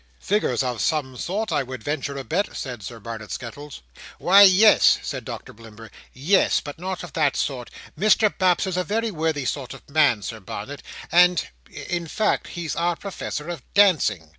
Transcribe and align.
"Figures 0.19 0.63
of 0.63 0.81
some 0.81 1.15
sort, 1.15 1.51
I 1.51 1.61
would 1.61 1.83
venture 1.83 2.17
a 2.17 2.23
bet," 2.23 2.57
said 2.57 2.81
Sir 2.81 2.99
Barnet 2.99 3.29
Skettles. 3.31 3.83
"Why 4.17 4.41
yes," 4.41 4.97
said 5.03 5.23
Doctor 5.23 5.53
Blimber, 5.53 5.91
yes, 6.11 6.59
but 6.59 6.79
not 6.79 7.03
of 7.03 7.13
that 7.13 7.35
sort. 7.35 7.69
Mr 7.95 8.35
Baps 8.35 8.65
is 8.65 8.77
a 8.77 8.83
very 8.83 9.11
worthy 9.11 9.45
sort 9.45 9.75
of 9.75 9.87
man, 9.87 10.23
Sir 10.23 10.39
Barnet, 10.39 10.81
and—in 11.11 12.07
fact 12.07 12.47
he's 12.47 12.75
our 12.75 12.95
Professor 12.95 13.47
of 13.47 13.61
dancing." 13.75 14.29